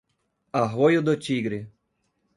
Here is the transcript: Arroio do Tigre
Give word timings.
Arroio 0.51 0.99
do 1.03 1.15
Tigre 1.15 1.71